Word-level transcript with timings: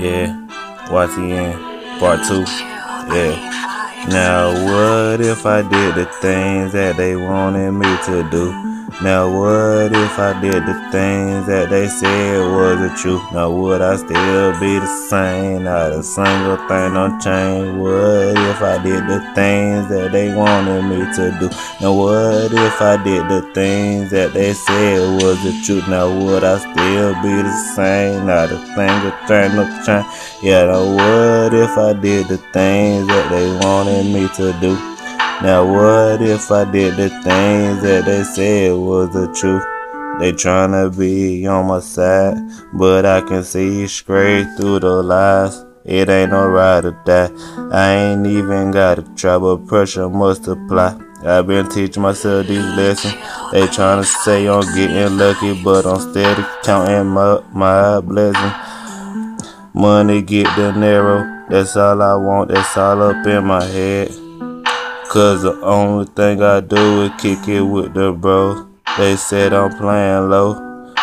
Yeah, 0.00 0.34
YTN 0.88 1.98
part 1.98 2.26
two. 2.26 2.40
Yeah. 3.14 3.36
Now 4.08 4.48
what 4.64 5.20
if 5.20 5.44
I 5.44 5.60
did 5.60 5.94
the 5.94 6.06
things 6.22 6.72
that 6.72 6.96
they 6.96 7.16
wanted 7.16 7.72
me 7.72 7.98
to 8.06 8.26
do? 8.30 8.69
Now 9.02 9.30
what 9.30 9.92
if 9.92 10.18
I 10.18 10.38
did 10.42 10.66
the 10.66 10.74
things 10.92 11.46
that 11.46 11.70
they 11.70 11.88
said 11.88 12.52
wasn't 12.52 12.98
true? 12.98 13.22
Now 13.32 13.50
would 13.50 13.80
I 13.80 13.96
still 13.96 14.52
be 14.60 14.78
the 14.78 14.86
same? 15.08 15.64
Not 15.64 15.92
a 15.92 16.02
single 16.02 16.56
thing 16.68 16.92
don't 16.92 17.18
change. 17.20 17.78
What 17.78 18.36
if 18.36 18.60
I 18.60 18.82
did 18.82 19.06
the 19.06 19.20
things 19.34 19.88
that 19.88 20.12
they 20.12 20.34
wanted 20.34 20.82
me 20.82 20.98
to 21.16 21.30
do? 21.40 21.48
Now 21.80 21.94
what 21.94 22.52
if 22.52 22.82
I 22.82 23.02
did 23.02 23.28
the 23.30 23.40
things 23.54 24.10
that 24.10 24.34
they 24.34 24.52
said 24.52 25.22
wasn't 25.22 25.64
true? 25.64 25.82
Now 25.88 26.12
would 26.12 26.44
I 26.44 26.58
still 26.58 27.14
be 27.22 27.40
the 27.40 27.56
same? 27.74 28.26
Not 28.26 28.50
a 28.50 28.58
single 28.74 29.12
thing 29.26 29.56
don't 29.56 29.84
change. 29.86 30.06
Yeah, 30.42 30.66
now 30.66 30.84
what 30.84 31.54
if 31.54 31.78
I 31.78 31.94
did 31.94 32.28
the 32.28 32.38
things 32.52 33.06
that 33.06 33.30
they 33.30 33.48
wanted 33.66 34.12
me 34.12 34.28
to 34.36 34.52
do? 34.60 34.89
Now 35.42 35.64
what 35.64 36.20
if 36.20 36.50
I 36.50 36.70
did 36.70 36.96
the 36.98 37.08
things 37.08 37.82
that 37.82 38.04
they 38.04 38.24
said 38.24 38.72
was 38.72 39.10
the 39.14 39.26
truth? 39.32 39.64
They 40.20 40.32
tryna 40.32 40.94
be 40.98 41.46
on 41.46 41.66
my 41.66 41.80
side, 41.80 42.36
but 42.74 43.06
I 43.06 43.22
can 43.22 43.42
see 43.42 43.86
straight 43.86 44.46
through 44.58 44.80
the 44.80 45.02
lies. 45.02 45.64
It 45.86 46.10
ain't 46.10 46.32
no 46.32 46.46
ride 46.46 46.84
or 46.84 46.90
die. 47.06 47.30
I 47.72 47.94
ain't 47.94 48.26
even 48.26 48.70
gotta 48.70 49.02
try, 49.16 49.38
but 49.38 49.66
pressure 49.66 50.10
multiply. 50.10 51.00
I've 51.24 51.46
been 51.46 51.70
teaching 51.70 52.02
myself 52.02 52.46
these 52.46 52.76
lessons. 52.76 53.14
They 53.52 53.62
tryna 53.62 54.04
say 54.04 54.46
I'm 54.46 54.60
getting 54.74 55.16
lucky, 55.16 55.64
but 55.64 55.86
I'm 55.86 56.00
steady 56.12 56.44
counting 56.64 57.06
my, 57.06 57.42
my 57.54 58.00
blessings. 58.02 58.52
Money 59.72 60.20
get 60.20 60.54
the 60.54 60.72
narrow, 60.72 61.46
that's 61.48 61.78
all 61.78 62.02
I 62.02 62.14
want, 62.16 62.50
that's 62.50 62.76
all 62.76 63.00
up 63.00 63.26
in 63.26 63.46
my 63.46 63.64
head. 63.64 64.29
Cause 65.10 65.42
the 65.42 65.60
only 65.62 66.06
thing 66.06 66.40
I 66.40 66.60
do 66.60 67.02
is 67.02 67.10
kick 67.20 67.48
it 67.48 67.62
with 67.62 67.94
the 67.94 68.12
bros. 68.12 68.64
They 68.96 69.16
said 69.16 69.52
I'm 69.52 69.76
playing 69.76 70.30
low, 70.30 70.54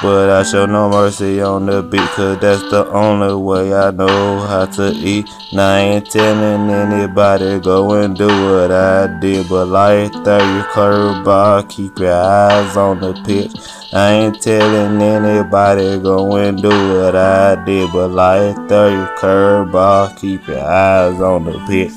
but 0.00 0.30
I 0.30 0.42
show 0.42 0.64
no 0.64 0.88
mercy 0.88 1.42
on 1.42 1.66
the 1.66 1.82
beat, 1.82 2.08
cause 2.16 2.38
that's 2.40 2.62
the 2.70 2.86
only 2.92 3.34
way 3.34 3.74
I 3.74 3.90
know 3.90 4.40
how 4.40 4.64
to 4.64 4.90
eat. 4.92 5.26
Now 5.52 5.74
I 5.74 5.78
ain't 5.80 6.10
telling 6.10 6.70
anybody 6.70 7.60
go 7.60 7.92
and 7.92 8.16
do 8.16 8.28
what 8.28 8.72
I 8.72 9.20
did, 9.20 9.46
but 9.50 9.66
like 9.66 10.10
30 10.24 10.24
curveball, 10.72 11.68
keep 11.68 11.98
your 11.98 12.14
eyes 12.14 12.78
on 12.78 13.00
the 13.00 13.12
pitch. 13.26 13.52
I 13.92 14.12
ain't 14.12 14.40
telling 14.40 15.02
anybody 15.02 15.98
go 15.98 16.36
and 16.36 16.56
do 16.62 16.70
what 16.70 17.14
I 17.14 17.62
did, 17.66 17.92
but 17.92 18.08
like 18.08 18.56
30 18.66 18.96
curveball, 19.20 20.18
keep 20.18 20.48
your 20.48 20.64
eyes 20.64 21.20
on 21.20 21.44
the 21.44 21.58
pitch. 21.66 21.92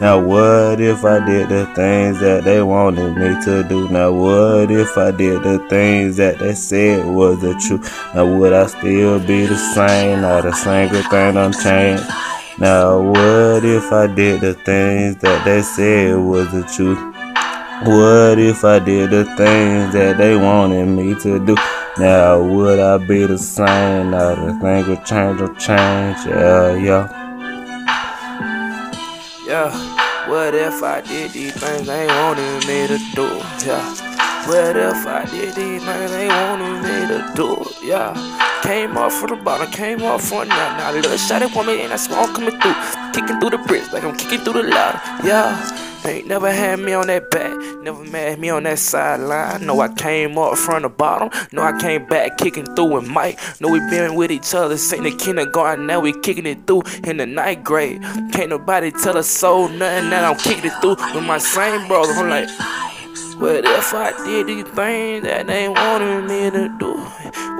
Now 0.00 0.18
what 0.18 0.80
if 0.80 1.04
I 1.04 1.22
did 1.26 1.50
the 1.50 1.66
things 1.74 2.20
that 2.20 2.44
they 2.44 2.62
wanted 2.62 3.16
me 3.16 3.36
to 3.44 3.62
do? 3.68 3.86
Now 3.90 4.10
what 4.10 4.70
if 4.70 4.96
I 4.96 5.10
did 5.10 5.42
the 5.42 5.58
things 5.68 6.16
that 6.16 6.38
they 6.38 6.54
said 6.54 7.04
was 7.04 7.42
the 7.42 7.52
truth? 7.66 7.84
Now 8.14 8.24
would 8.24 8.54
I 8.54 8.66
still 8.66 9.20
be 9.20 9.44
the 9.44 9.58
same? 9.58 10.22
Not 10.22 10.46
a 10.46 10.54
single 10.54 11.02
thing 11.02 11.34
done 11.34 11.52
changed. 11.52 12.04
Now 12.58 12.98
what 12.98 13.62
if 13.62 13.92
I 13.92 14.06
did 14.06 14.40
the 14.40 14.54
things 14.54 15.16
that 15.16 15.44
they 15.44 15.60
said 15.60 16.16
was 16.16 16.50
the 16.50 16.62
truth? 16.62 16.98
What 17.86 18.38
if 18.38 18.64
I 18.64 18.78
did 18.78 19.10
the 19.10 19.24
things 19.36 19.92
that 19.92 20.16
they 20.16 20.34
wanted 20.34 20.86
me 20.86 21.14
to 21.16 21.44
do? 21.44 21.54
Now 21.98 22.42
would 22.42 22.78
I 22.78 22.96
be 22.96 23.26
the 23.26 23.36
same? 23.36 24.12
Not 24.12 24.38
a 24.38 24.58
single 24.62 24.96
change 25.04 25.42
or 25.42 25.54
change. 25.56 26.26
Yeah, 26.26 26.74
yeah. 26.76 27.19
Yeah, 29.50 29.72
what 30.28 30.54
if 30.54 30.80
I 30.80 31.00
did 31.00 31.32
these 31.32 31.52
things 31.54 31.84
they 31.84 32.06
wanted 32.06 32.64
me 32.68 32.86
to 32.86 32.98
do? 33.16 33.26
Yeah, 33.66 34.09
what 34.46 34.76
if 34.76 35.06
I 35.06 35.24
did 35.30 35.54
these 35.54 35.84
things 35.84 36.10
they 36.10 36.28
wanted 36.28 36.82
me 36.82 37.08
to 37.08 37.32
do? 37.34 37.56
it, 37.60 37.82
Yeah, 37.82 38.60
came 38.62 38.96
off 38.96 39.14
from 39.14 39.30
the 39.30 39.36
bottom, 39.36 39.70
came 39.70 40.02
off 40.02 40.24
from 40.24 40.48
now. 40.48 40.76
Now, 40.76 40.92
little 40.92 41.16
shot 41.16 41.42
it 41.42 41.54
me 41.66 41.82
and 41.82 41.92
I 41.92 41.96
smoke 41.96 42.34
coming 42.34 42.58
through, 42.60 42.74
kicking 43.12 43.40
through 43.40 43.50
the 43.50 43.58
bricks 43.66 43.92
like 43.92 44.04
I'm 44.04 44.16
kicking 44.16 44.40
through 44.40 44.62
the 44.62 44.62
ladder. 44.64 45.26
Yeah. 45.26 45.88
Ain't 46.02 46.28
never 46.28 46.50
had 46.50 46.78
me 46.78 46.94
on 46.94 47.08
that 47.08 47.30
back, 47.30 47.54
never 47.82 48.02
mad 48.04 48.40
me 48.40 48.48
on 48.48 48.62
that 48.62 48.78
sideline. 48.78 49.66
Know 49.66 49.80
I 49.80 49.88
came 49.88 50.38
up 50.38 50.56
from 50.56 50.82
the 50.82 50.88
bottom, 50.88 51.28
know 51.52 51.62
I 51.62 51.78
came 51.78 52.06
back 52.06 52.38
kicking 52.38 52.64
through 52.74 52.94
with 52.94 53.06
Mike. 53.06 53.38
Know 53.60 53.68
we 53.68 53.80
been 53.90 54.14
with 54.14 54.30
each 54.30 54.54
other 54.54 54.78
since 54.78 55.02
the 55.02 55.14
kindergarten, 55.14 55.86
now 55.86 56.00
we 56.00 56.18
kicking 56.20 56.46
it 56.46 56.66
through 56.66 56.84
in 57.04 57.18
the 57.18 57.26
ninth 57.26 57.64
grade. 57.64 58.00
Can't 58.32 58.48
nobody 58.48 58.90
tell 58.92 59.18
us 59.18 59.28
so 59.28 59.66
nothing 59.66 60.08
that 60.08 60.24
I'm 60.24 60.38
kicking 60.38 60.70
it 60.70 60.80
through 60.80 60.96
with 61.14 61.24
my 61.26 61.36
same 61.36 61.86
brother. 61.86 62.14
I'm 62.14 62.30
like, 62.30 62.48
what 63.36 63.64
if 63.64 63.94
I 63.94 64.12
did 64.24 64.46
these 64.46 64.64
things 64.74 65.24
that 65.24 65.46
they 65.46 65.68
wanted 65.68 66.24
me 66.24 66.50
to 66.50 66.68
do? 66.78 66.94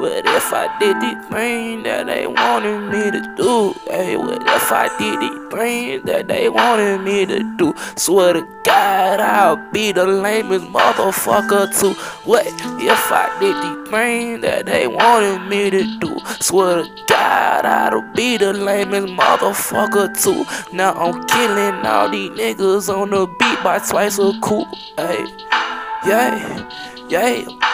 What 0.00 0.24
if 0.26 0.52
I 0.52 0.68
did 0.78 1.00
these 1.00 1.26
things 1.28 1.84
that 1.84 2.06
they 2.06 2.26
wanted 2.26 2.80
me 2.90 3.10
to 3.10 3.34
do? 3.36 3.74
Hey, 3.90 4.16
what 4.16 4.42
if 4.42 4.72
I 4.72 4.88
did 4.98 5.20
these 5.20 5.52
things 5.52 6.04
that 6.04 6.28
they 6.28 6.48
wanted 6.48 7.02
me 7.02 7.26
to 7.26 7.42
do? 7.56 7.74
Swear 7.96 8.34
to 8.34 8.46
God, 8.64 9.20
I'll 9.20 9.56
be 9.72 9.92
the 9.92 10.06
lamest 10.06 10.66
motherfucker 10.66 11.78
too. 11.78 11.94
What 12.24 12.46
if 12.46 13.12
I 13.12 13.28
did 13.40 13.56
these 13.56 13.90
things 13.90 14.42
that 14.42 14.66
they 14.66 14.86
wanted 14.86 15.48
me 15.48 15.70
to 15.70 15.98
do? 15.98 16.09
Swear 16.40 16.82
to 16.84 17.04
God, 17.06 17.66
I'll 17.66 18.14
be 18.14 18.36
the 18.36 18.52
lamest 18.52 19.08
motherfucker 19.08 20.08
too. 20.22 20.44
Now 20.74 20.92
I'm 20.94 21.24
killing 21.26 21.86
all 21.86 22.08
these 22.08 22.30
niggas 22.30 22.88
on 22.88 23.10
the 23.10 23.26
beat 23.38 23.62
by 23.62 23.78
twice 23.78 24.18
a 24.18 24.32
cool. 24.40 24.66
Hey. 24.96 25.26
Yeah, 26.06 26.66
yeah. 27.08 27.69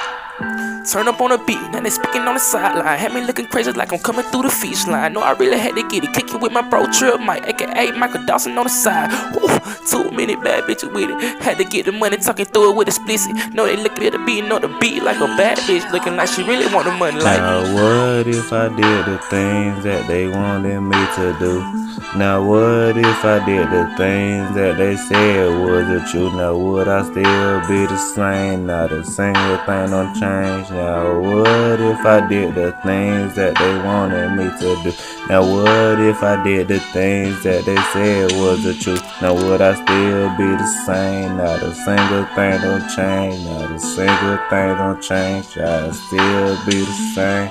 Turn 0.93 1.09
up 1.09 1.21
on 1.21 1.31
the 1.31 1.39
beat, 1.39 1.61
now 1.73 1.81
they 1.81 1.91
speaking 1.91 2.23
on 2.23 2.35
the 2.35 2.39
sideline. 2.39 2.97
Had 2.97 3.13
me 3.13 3.21
looking 3.21 3.47
crazy 3.47 3.73
like 3.73 3.93
I'm 3.93 3.99
coming 3.99 4.25
through 4.27 4.43
the 4.43 4.51
feast 4.51 4.87
line. 4.87 5.15
No, 5.15 5.21
I 5.21 5.33
really 5.33 5.59
had 5.59 5.75
to 5.75 5.83
get 5.89 6.05
it. 6.05 6.13
Kicking 6.13 6.39
with 6.39 6.53
my 6.53 6.63
bro 6.63 6.87
Trip 6.93 7.21
Mike, 7.21 7.45
aka 7.49 7.91
Michael 7.91 8.25
Dawson 8.25 8.57
on 8.57 8.65
the 8.65 8.71
side. 8.71 9.11
Woo, 9.35 9.49
too 9.91 10.11
many 10.13 10.37
bad 10.37 10.63
bitches 10.63 10.93
with 10.95 11.11
it. 11.11 11.43
Had 11.43 11.59
to 11.59 11.65
get 11.65 11.87
the 11.87 11.93
money, 11.93 12.19
talking 12.19 12.45
through 12.45 12.71
it 12.71 12.77
with 12.77 12.87
explicit. 12.87 13.35
No, 13.53 13.67
they 13.67 13.77
looking 13.77 14.07
at 14.07 14.13
the 14.13 14.21
beat, 14.21 14.43
know 14.43 14.61
the 14.61 14.69
beat 14.81 15.03
like 15.03 15.17
a 15.17 15.27
bad 15.37 15.59
bitch. 15.59 15.91
Looking 15.91 16.15
like 16.15 16.29
she 16.29 16.45
really 16.45 16.73
want 16.73 16.87
the 16.87 16.93
money. 16.93 17.19
Like, 17.21 17.41
now, 17.41 17.63
what 17.75 18.29
if 18.29 18.53
I 18.53 18.69
did 18.69 19.07
the 19.07 19.19
things 19.29 19.83
that 19.83 20.07
they 20.07 20.29
wanted 20.29 20.81
me 20.83 21.03
to 21.17 21.37
do? 21.41 21.87
Now, 22.17 22.47
what 22.47 22.97
if 22.97 23.25
I 23.25 23.45
did 23.45 23.71
the 23.71 23.93
things 23.97 24.55
that 24.55 24.77
they 24.79 24.97
said 24.97 25.49
was 25.49 25.89
the 25.89 26.07
truth? 26.13 26.33
Now, 26.35 26.57
would 26.57 26.87
I 26.87 27.03
still 27.03 27.61
be 27.67 27.87
the 27.87 27.97
same? 27.97 28.67
Not 28.67 28.93
a 28.93 29.05
single 29.05 29.57
thing 29.67 29.91
don't 29.91 30.15
change. 30.15 30.76
Now, 30.77 31.19
what 31.21 31.81
if 31.81 32.05
I 32.05 32.29
did 32.29 32.55
the 32.55 32.73
things 32.85 33.35
that 33.37 33.55
they 33.57 33.75
wanted 33.83 34.37
me 34.37 34.45
to 34.61 34.83
do? 34.85 34.93
Now, 35.27 35.41
what 35.41 35.99
if 36.01 36.23
I 36.23 36.43
did 36.45 36.69
the 36.69 36.81
things 36.93 37.43
that 37.45 37.65
they 37.65 37.77
said 37.95 38.33
was 38.33 38.63
the 38.63 38.75
truth? 38.75 39.03
Now, 39.23 39.33
would 39.33 39.63
I 39.63 39.73
still 39.73 40.29
be 40.37 40.45
the 40.45 40.67
same? 40.85 41.39
Not 41.39 41.63
a 41.63 41.75
single 41.75 42.27
thing 42.37 42.61
don't 42.61 42.87
change. 42.95 43.45
Not 43.47 43.71
a 43.71 43.81
single 43.81 44.39
thing 44.51 44.77
don't 44.77 45.01
change. 45.01 45.57
I'll 45.57 45.93
still 45.95 46.67
be 46.67 46.79
the 46.85 46.97
same. 47.15 47.51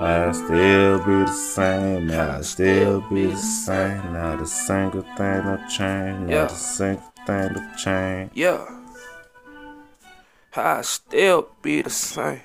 I 0.00 0.30
still 0.30 0.98
be 0.98 1.24
the 1.24 1.32
same, 1.32 2.10
I 2.12 2.40
still 2.42 3.00
be 3.10 3.26
the 3.26 3.36
same. 3.36 4.12
Not 4.12 4.40
a 4.40 4.46
single 4.46 5.02
thing 5.16 5.42
don't 5.42 5.68
change, 5.68 6.20
not 6.20 6.30
Yeah. 6.30 6.44
a 6.44 6.50
single 6.50 7.02
don't 7.28 7.76
change. 7.76 8.30
yeah. 8.34 8.64
I 10.56 10.82
still 10.82 11.50
be 11.62 11.82
the 11.82 11.90
same. 11.90 12.40